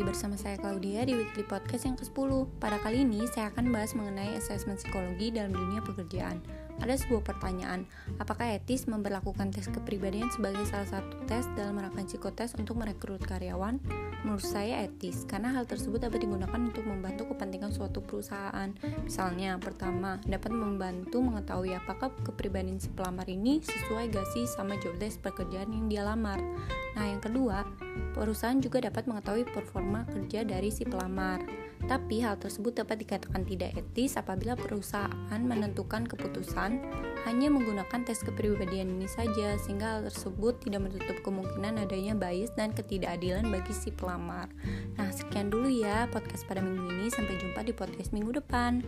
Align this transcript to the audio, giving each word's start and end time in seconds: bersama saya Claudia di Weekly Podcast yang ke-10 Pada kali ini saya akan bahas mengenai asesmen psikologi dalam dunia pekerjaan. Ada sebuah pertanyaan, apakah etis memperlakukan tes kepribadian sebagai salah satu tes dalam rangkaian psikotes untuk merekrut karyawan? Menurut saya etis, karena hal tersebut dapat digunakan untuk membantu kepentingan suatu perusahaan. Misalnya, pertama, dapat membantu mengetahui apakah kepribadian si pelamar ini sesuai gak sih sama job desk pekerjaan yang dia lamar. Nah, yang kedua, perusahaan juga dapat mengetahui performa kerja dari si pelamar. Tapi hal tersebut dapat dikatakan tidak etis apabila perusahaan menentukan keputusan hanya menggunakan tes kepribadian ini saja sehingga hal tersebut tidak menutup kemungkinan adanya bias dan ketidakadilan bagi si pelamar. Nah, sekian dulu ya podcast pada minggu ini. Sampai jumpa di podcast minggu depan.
bersama 0.00 0.40
saya 0.40 0.56
Claudia 0.56 1.04
di 1.04 1.12
Weekly 1.12 1.44
Podcast 1.44 1.84
yang 1.84 2.00
ke-10 2.00 2.48
Pada 2.56 2.80
kali 2.80 3.04
ini 3.04 3.28
saya 3.28 3.52
akan 3.52 3.68
bahas 3.68 3.92
mengenai 3.92 4.40
asesmen 4.40 4.80
psikologi 4.80 5.28
dalam 5.28 5.52
dunia 5.52 5.84
pekerjaan. 5.84 6.40
Ada 6.80 6.96
sebuah 7.04 7.20
pertanyaan, 7.20 7.84
apakah 8.16 8.56
etis 8.56 8.88
memperlakukan 8.88 9.52
tes 9.52 9.68
kepribadian 9.68 10.32
sebagai 10.32 10.64
salah 10.64 10.88
satu 10.88 11.14
tes 11.28 11.44
dalam 11.52 11.76
rangkaian 11.76 12.08
psikotes 12.08 12.56
untuk 12.56 12.80
merekrut 12.80 13.20
karyawan? 13.20 13.76
Menurut 14.24 14.42
saya 14.42 14.80
etis, 14.88 15.28
karena 15.28 15.52
hal 15.52 15.68
tersebut 15.68 16.00
dapat 16.00 16.24
digunakan 16.24 16.56
untuk 16.56 16.82
membantu 16.88 17.28
kepentingan 17.36 17.76
suatu 17.76 18.00
perusahaan. 18.00 18.72
Misalnya, 19.04 19.60
pertama, 19.60 20.16
dapat 20.24 20.50
membantu 20.56 21.20
mengetahui 21.20 21.76
apakah 21.76 22.10
kepribadian 22.24 22.80
si 22.80 22.88
pelamar 22.88 23.28
ini 23.28 23.60
sesuai 23.60 24.08
gak 24.08 24.26
sih 24.32 24.48
sama 24.48 24.74
job 24.80 24.96
desk 24.96 25.20
pekerjaan 25.20 25.70
yang 25.70 25.86
dia 25.86 26.02
lamar. 26.02 26.40
Nah, 26.96 27.04
yang 27.04 27.20
kedua, 27.20 27.62
perusahaan 28.12 28.58
juga 28.60 28.84
dapat 28.84 29.08
mengetahui 29.08 29.48
performa 29.48 30.04
kerja 30.08 30.44
dari 30.44 30.68
si 30.68 30.84
pelamar. 30.84 31.42
Tapi 31.82 32.22
hal 32.22 32.38
tersebut 32.38 32.78
dapat 32.78 33.02
dikatakan 33.02 33.42
tidak 33.42 33.74
etis 33.74 34.14
apabila 34.14 34.54
perusahaan 34.54 35.42
menentukan 35.42 36.06
keputusan 36.06 36.78
hanya 37.26 37.48
menggunakan 37.50 38.06
tes 38.06 38.22
kepribadian 38.22 38.98
ini 38.98 39.10
saja 39.10 39.58
sehingga 39.58 39.98
hal 39.98 40.00
tersebut 40.06 40.62
tidak 40.62 40.86
menutup 40.86 41.18
kemungkinan 41.26 41.82
adanya 41.82 42.14
bias 42.14 42.54
dan 42.54 42.70
ketidakadilan 42.70 43.50
bagi 43.50 43.74
si 43.74 43.90
pelamar. 43.90 44.46
Nah, 44.94 45.10
sekian 45.10 45.50
dulu 45.50 45.66
ya 45.66 46.06
podcast 46.10 46.46
pada 46.46 46.62
minggu 46.62 46.86
ini. 46.86 47.06
Sampai 47.10 47.34
jumpa 47.38 47.66
di 47.66 47.74
podcast 47.74 48.14
minggu 48.14 48.38
depan. 48.38 48.86